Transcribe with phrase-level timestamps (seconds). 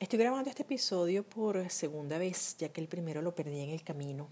[0.00, 3.84] Estoy grabando este episodio por segunda vez, ya que el primero lo perdí en el
[3.84, 4.28] camino.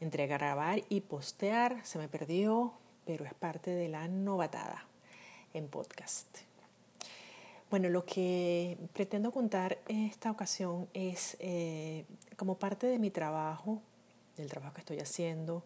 [0.00, 2.74] Entre grabar y postear se me perdió,
[3.06, 4.86] pero es parte de la novatada
[5.54, 6.26] en podcast.
[7.70, 12.04] Bueno, lo que pretendo contar en esta ocasión es eh,
[12.36, 13.80] como parte de mi trabajo,
[14.36, 15.64] del trabajo que estoy haciendo,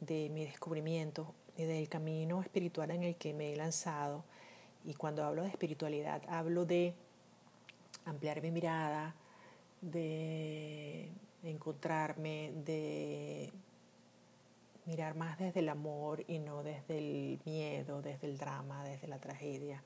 [0.00, 4.24] de mi descubrimiento y del camino espiritual en el que me he lanzado.
[4.84, 6.92] Y cuando hablo de espiritualidad, hablo de
[8.04, 9.14] ampliar mi mirada,
[9.80, 11.10] de
[11.42, 13.52] encontrarme, de
[14.86, 19.18] mirar más desde el amor y no desde el miedo, desde el drama, desde la
[19.18, 19.82] tragedia.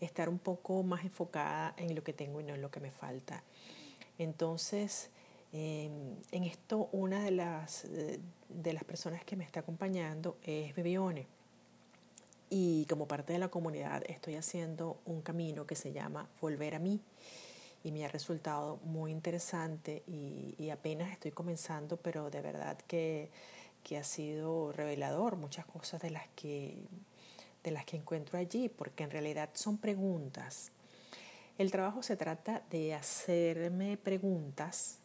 [0.00, 2.90] Estar un poco más enfocada en lo que tengo y no en lo que me
[2.90, 3.42] falta.
[4.18, 5.10] Entonces,
[5.52, 7.86] em, en esto una de las,
[8.48, 11.35] de las personas que me está acompañando es Bebione
[12.50, 16.78] y como parte de la comunidad estoy haciendo un camino que se llama Volver a
[16.78, 17.00] mí
[17.82, 23.30] y me ha resultado muy interesante y, apenas estoy comenzando, pero de verdad que,
[23.84, 26.76] que, ha sido revelador muchas cosas de las, que,
[27.62, 30.72] de las que encuentro allí, porque en realidad son preguntas.
[31.58, 34.98] El trabajo se trata de hacerme preguntas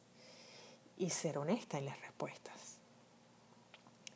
[0.97, 2.77] y ser honesta en las respuestas.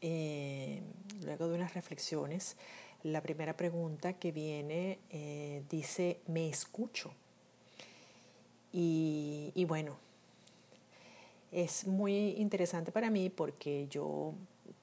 [0.02, 0.82] Eh,
[1.24, 2.58] luego de unas reflexiones,
[3.06, 7.14] la primera pregunta que viene eh, dice, ¿me escucho?
[8.74, 9.96] Y, bueno,
[11.52, 14.34] es muy interesante para mí porque yo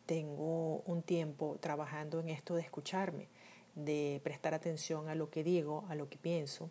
[0.07, 3.27] tengo un tiempo trabajando en esto de escucharme,
[3.75, 6.71] de prestar atención a lo que digo, a lo que pienso.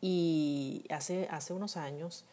[0.00, 2.24] Y hace, hace unos años,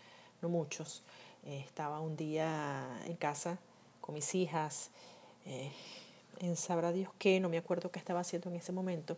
[0.41, 1.03] no muchos,
[1.45, 3.59] eh, estaba un día en casa
[3.99, 4.91] con mis hijas.
[5.45, 5.71] Eh,
[6.39, 9.17] en sabrá Dios qué, no me acuerdo qué estaba haciendo en ese momento,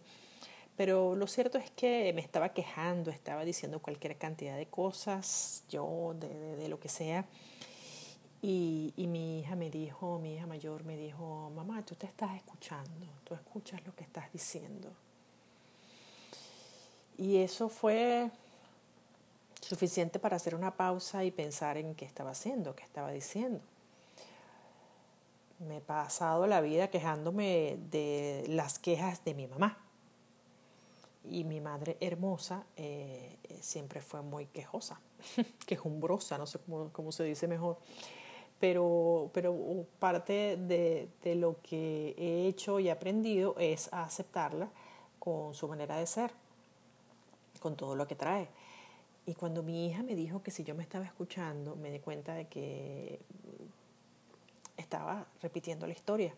[0.75, 6.15] pero lo cierto es que me estaba quejando, estaba diciendo cualquier cantidad de cosas, yo,
[6.19, 7.25] de, de, lo que sea,
[8.41, 12.35] y, y, mi hija me dijo, mi hija mayor me dijo, mamá, tú te estás
[12.35, 14.91] escuchando, tú escuchas lo que estás diciendo.
[17.17, 18.29] Y eso fue
[19.59, 23.59] suficiente para hacer una pausa y pensar en qué estaba haciendo, qué estaba diciendo
[25.59, 29.77] me he pasado la vida quejándome de las quejas de mi mamá.
[31.29, 35.01] Y mi madre hermosa eh, siempre fue muy quejosa,
[35.65, 36.59] quejumbrosa, no sé
[36.91, 37.77] cómo, se dice mejor.
[38.59, 44.69] Pero, pero parte de, de, lo que he hecho y aprendido es aceptarla
[45.19, 46.31] con su manera de ser,
[47.59, 48.47] con todo lo que trae.
[49.27, 52.33] Y cuando mi hija me dijo que si yo me estaba escuchando, me di cuenta
[52.33, 53.19] de que
[54.87, 56.33] estaba repitiendo la historia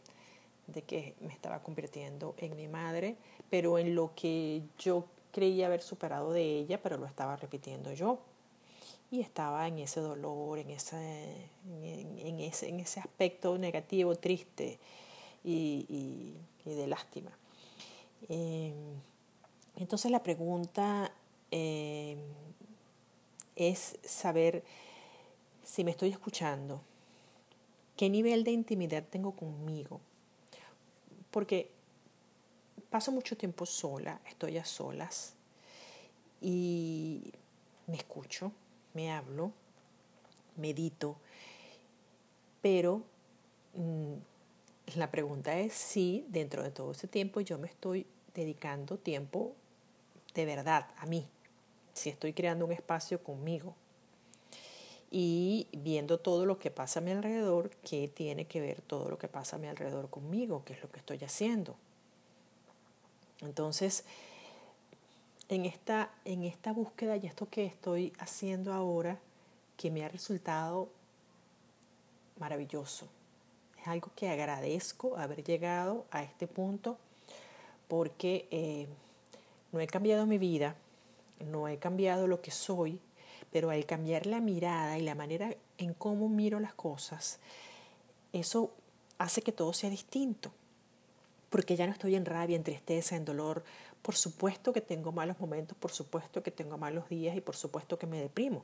[0.66, 3.16] de que me estaba convirtiendo en mi madre,
[3.48, 8.18] pero en lo que yo creía haber superado de ella, pero lo estaba repitiendo yo.
[9.12, 11.50] Y estaba en ese dolor, en ese,
[11.84, 14.80] en, ese, en ese aspecto negativo, triste
[15.44, 16.34] y,
[16.66, 17.32] de lástima.
[18.30, 18.74] Em,
[19.76, 21.12] entonces la pregunta
[21.52, 22.20] em,
[23.56, 24.64] es saber
[25.64, 26.82] si me estoy escuchando,
[28.00, 30.00] ¿Qué nivel de intimidad tengo conmigo?
[31.32, 31.70] Porque
[32.90, 35.34] paso mucho tiempo sola, estoy a solas
[36.40, 37.34] y
[37.88, 38.54] me escucho,
[38.94, 39.52] me hablo,
[40.56, 41.18] medito,
[42.62, 43.04] pero
[43.74, 44.14] mm,
[44.96, 49.56] la pregunta es si dentro de todo ese tiempo yo me estoy dedicando tiempo
[50.34, 51.28] de verdad a mí,
[51.94, 53.76] si estoy creando un espacio conmigo
[55.12, 59.18] y viendo todo lo que pasa a mi alrededor, qué tiene que ver todo lo
[59.18, 61.76] que pasa a mi alrededor conmigo, qué es lo que estoy haciendo.
[63.42, 64.06] Entonces,
[65.48, 69.20] en esta, en esta búsqueda y esto que estoy haciendo ahora,
[69.78, 70.90] que me ha resultado
[72.38, 73.08] maravilloso.
[73.82, 76.98] Es algo que agradezco haber llegado a este punto
[77.88, 78.88] porque eh,
[79.72, 80.76] no he cambiado mi vida,
[81.40, 83.00] no he cambiado lo que soy,
[83.52, 87.40] pero al cambiar la mirada y la manera en cómo miro las cosas,
[88.34, 88.72] eso
[89.18, 90.52] hace que todo sea distinto.
[91.50, 93.64] Porque ya no estoy en rabia, en tristeza, en dolor.
[94.02, 97.98] Por supuesto que tengo malos momentos, por supuesto que tengo malos días y por supuesto
[97.98, 98.64] que me deprimo.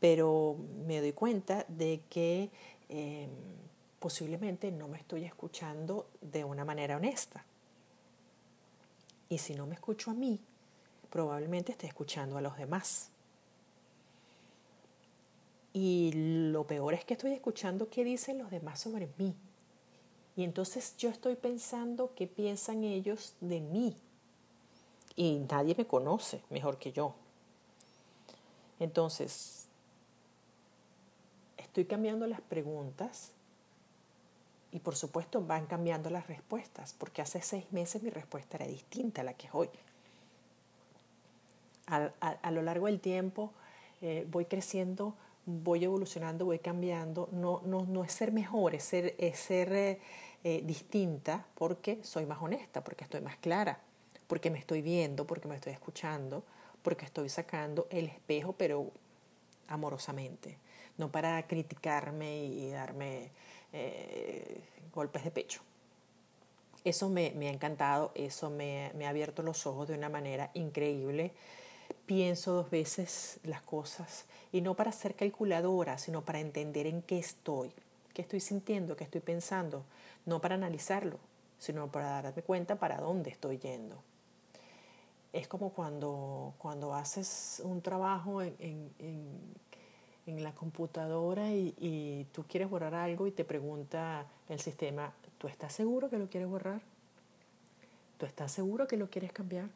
[0.00, 0.56] Pero
[0.86, 2.50] me doy cuenta de que
[2.88, 3.30] em,
[3.98, 7.44] posiblemente no me estoy escuchando de una manera honesta.
[9.28, 10.40] Y si no me escucho a mí,
[11.10, 13.11] probablemente esté escuchando a los demás.
[15.72, 19.34] Y lo peor es que estoy escuchando qué dicen los demás sobre mí.
[20.36, 23.96] Y entonces yo estoy pensando qué piensan ellos de mí.
[25.16, 27.14] Y nadie me conoce mejor que yo.
[28.80, 29.66] Entonces,
[31.56, 33.30] estoy cambiando las preguntas
[34.72, 39.20] y por supuesto van cambiando las respuestas, porque hace seis meses mi respuesta era distinta
[39.20, 39.68] a la que es hoy.
[41.86, 43.52] A, lo largo del tiempo
[44.00, 45.14] eh, voy creciendo,
[45.46, 47.28] voy evolucionando, voy cambiando.
[47.32, 50.00] No, no, no es ser mejor, es ser, es ser eh,
[50.44, 53.80] eh, distinta porque soy más honesta, porque estoy más clara,
[54.26, 56.44] porque me estoy viendo, porque me estoy escuchando,
[56.82, 58.90] porque estoy sacando el espejo, pero
[59.68, 60.58] amorosamente,
[60.98, 63.30] no para criticarme y darme
[63.72, 64.60] eh,
[64.94, 65.62] golpes de pecho.
[66.84, 71.32] Eso me, ha encantado, eso me, me, ha abierto los ojos de una manera increíble.
[72.06, 77.18] Pienso dos veces las cosas y no para ser calculadora, sino para entender en qué
[77.18, 77.72] estoy,
[78.12, 79.84] qué estoy sintiendo, qué estoy pensando,
[80.26, 81.18] no para analizarlo,
[81.58, 83.96] sino para darme cuenta para dónde estoy yendo.
[85.32, 88.90] Es como cuando, cuando haces un trabajo en
[90.26, 95.72] en la computadora y, tú quieres borrar algo y te pregunta el sistema, ¿tú estás
[95.72, 96.80] seguro que lo quieres borrar?
[98.18, 99.68] ¿Tú estás seguro que lo quieres cambiar?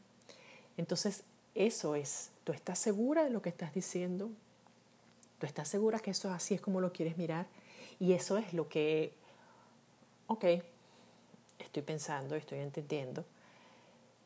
[0.76, 1.24] Entonces,
[1.56, 4.30] eso es, ¿tú estás segura de lo que estás diciendo?
[5.38, 7.46] ¿Tú estás segura que eso así es como lo quieres mirar?
[7.98, 9.12] Y eso es lo que,
[10.26, 10.44] ok,
[11.58, 13.24] estoy pensando, estoy entendiendo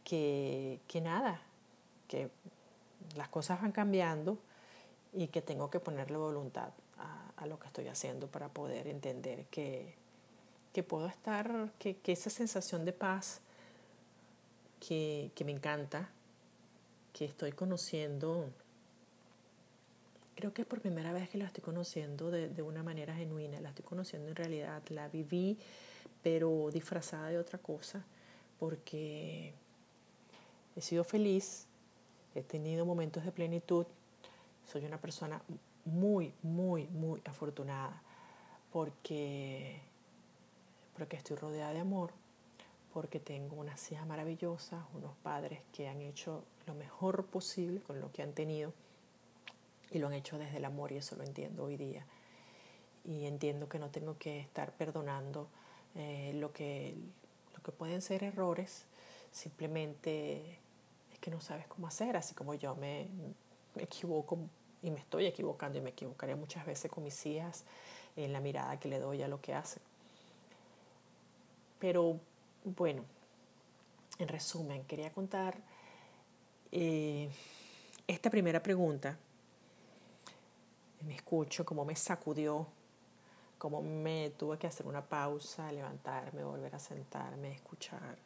[0.02, 1.40] que, que nada,
[2.08, 2.30] que
[3.16, 4.38] las cosas van cambiando
[5.12, 6.70] y que tengo que ponerle voluntad
[7.36, 9.94] a, lo que estoy haciendo para poder entender que,
[10.74, 13.40] que puedo estar, que, que, esa sensación de paz
[14.78, 16.10] que, que me encanta,
[17.12, 18.46] que estoy conociendo,
[20.36, 23.60] creo que es por primera vez que la estoy conociendo de, de una manera genuina,
[23.60, 25.58] la estoy conociendo en realidad, la viví,
[26.22, 28.04] pero disfrazada de otra cosa,
[28.58, 29.54] porque
[30.76, 31.66] he sido feliz,
[32.34, 33.86] he tenido momentos de plenitud,
[34.70, 35.42] soy una persona
[35.84, 38.02] muy, muy, muy afortunada
[38.72, 39.80] porque,
[40.96, 42.12] porque estoy rodeada de amor,
[42.92, 48.12] porque tengo una hijas maravillosa, unos padres que han hecho lo mejor posible con lo
[48.12, 48.72] que han tenido
[49.90, 52.04] y lo han hecho desde el amor y eso lo entiendo hoy día.
[53.04, 55.48] Y entiendo que no tengo que estar perdonando
[55.94, 56.94] eh, lo, que,
[57.54, 58.84] lo que pueden ser errores,
[59.32, 60.58] simplemente
[61.12, 63.08] es que no sabes cómo hacer, así como yo me,
[63.75, 64.38] me equivoco
[64.82, 67.64] y me estoy equivocando y me equivocaré muchas veces con mis hijas
[68.16, 69.82] en la mirada que le doy a lo que hacen.
[71.78, 72.20] Pero
[72.64, 73.04] bueno,
[74.18, 75.56] en resumen, quería contar
[76.72, 77.30] eh,
[78.06, 79.16] esta primera pregunta.
[81.02, 82.66] Me escucho, cómo me sacudió,
[83.56, 88.18] cómo me tuve que hacer una pausa, levantarme, volver a sentarme, escuchar,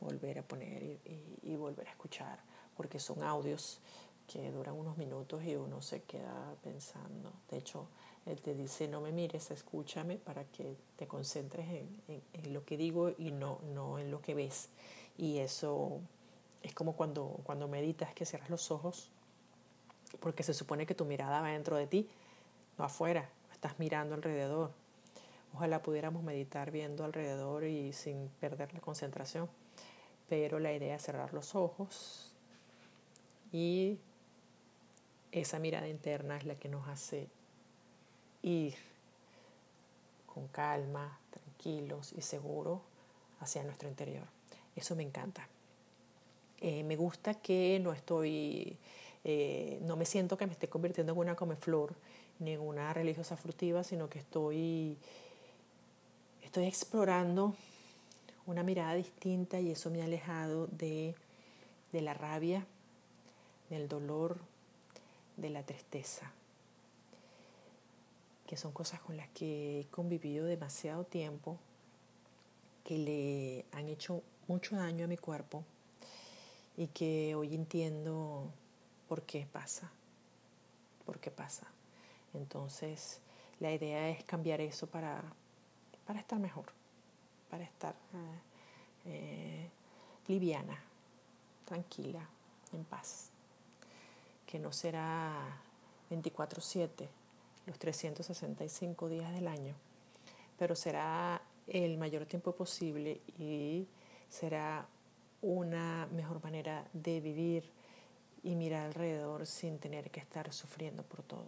[0.00, 0.98] volver a poner
[1.42, 2.38] y volver a escuchar,
[2.76, 3.80] porque son audios
[4.26, 7.32] que duran unos minutos y uno se queda pensando.
[7.50, 7.88] De hecho,
[8.26, 13.10] él te dice, no me mires, escúchame para que te concentres en, lo que digo
[13.18, 14.68] y no, no en lo que ves.
[15.18, 16.00] Y eso
[16.62, 19.10] es como cuando, cuando meditas que cierras los ojos,
[20.20, 22.08] porque se supone que tu mirada va dentro de ti,
[22.78, 24.70] no afuera, estás mirando alrededor.
[25.54, 29.48] Ojalá pudiéramos meditar viendo alrededor y sin perder la concentración.
[30.28, 32.32] Pero la idea es cerrar los ojos
[33.52, 33.98] y
[35.30, 37.28] esa mirada interna es la que nos hace
[38.42, 38.74] ir
[40.26, 42.80] con calma, tranquilos y seguros
[43.40, 44.24] hacia nuestro interior.
[44.74, 45.46] Eso me encanta.
[46.60, 48.76] Eh, me gusta que no estoy,
[49.24, 51.94] eh, no me siento que me esté convirtiendo en una comeflor
[52.38, 54.96] ni en una religiosa furtiva, sino que estoy,
[56.42, 57.54] estoy explorando
[58.46, 61.14] una mirada distinta y eso me ha alejado de,
[61.92, 62.66] de la rabia,
[63.70, 64.38] del dolor,
[65.36, 66.32] de la tristeza,
[68.52, 71.58] que son cosas con las que he convivido demasiado tiempo,
[72.84, 75.64] que le han hecho mucho daño a mi cuerpo
[76.76, 78.50] y que hoy entiendo
[79.08, 79.90] por qué pasa,
[81.06, 81.66] por qué pasa.
[82.34, 83.22] Entonces,
[83.58, 85.22] la idea es cambiar eso para,
[86.06, 86.66] para estar mejor,
[87.48, 87.94] para estar
[89.06, 89.70] eh,
[90.28, 90.78] liviana,
[91.64, 92.28] tranquila,
[92.74, 93.30] en paz
[94.44, 95.58] que no será
[96.10, 97.08] 24/7,
[97.66, 99.74] los 365 días del año,
[100.58, 103.86] pero será el mayor tiempo posible y
[104.28, 104.86] será
[105.40, 107.70] una mejor manera de vivir
[108.42, 111.46] y mirar alrededor sin tener que estar sufriendo por todo,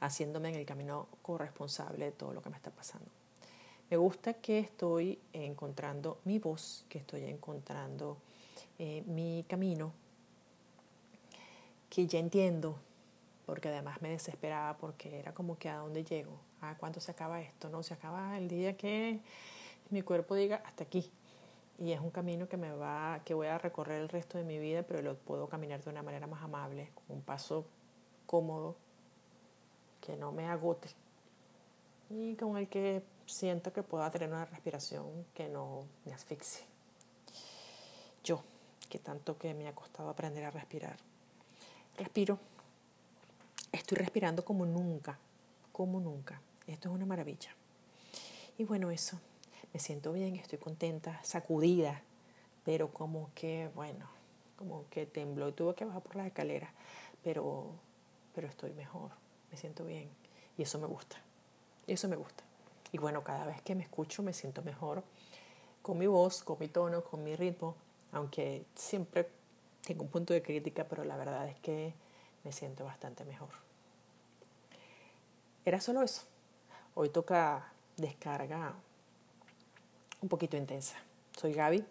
[0.00, 3.10] haciéndome en el camino corresponsable de todo lo que me está pasando.
[3.90, 8.18] Me gusta que estoy encontrando mi voz, que estoy encontrando
[8.78, 9.92] eh, mi camino
[11.88, 12.78] que ya entiendo,
[13.48, 17.40] porque además me desesperaba porque era como que a dónde llego, a cuánto se acaba
[17.40, 19.20] esto, no, se acaba el día que
[19.88, 21.10] mi cuerpo diga hasta aquí.
[21.78, 24.58] Y es un camino que me va, que voy a recorrer el resto de mi
[24.58, 27.64] vida, pero lo puedo caminar de una manera más amable, con un paso
[28.26, 28.76] cómodo,
[30.02, 30.90] que no me agote
[32.10, 36.66] y con el que siento que pueda tener una respiración que no me asfixie.
[38.22, 38.42] Yo,
[38.90, 40.98] que tanto que me ha costado aprender a respirar.
[41.96, 42.38] Respiro.
[43.88, 45.18] Estoy respirando como nunca,
[45.72, 46.42] como nunca.
[46.66, 47.56] Esto es una maravilla.
[48.58, 49.18] Y bueno, eso.
[49.72, 52.02] Me siento bien, estoy contenta, sacudida,
[52.66, 54.04] pero como que, bueno,
[54.58, 56.70] como que tembló y tuve que bajar por las escaleras,
[57.24, 57.70] pero,
[58.34, 59.10] pero estoy mejor,
[59.50, 60.10] me siento bien
[60.58, 61.16] y eso me gusta.
[61.86, 62.44] Eso me gusta.
[62.92, 65.02] Y bueno, cada vez que me escucho me siento mejor
[65.80, 67.74] con mi voz, con mi tono, con mi ritmo,
[68.12, 69.30] aunque siempre
[69.80, 71.94] tengo un punto de crítica, pero la verdad es que
[72.44, 73.67] me siento bastante mejor.
[75.68, 76.22] Era solo eso.
[76.94, 78.72] Hoy toca descarga
[80.22, 80.96] un poquito intensa.
[81.36, 81.84] Soy Gaby.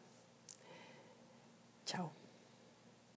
[1.85, 2.16] Chao.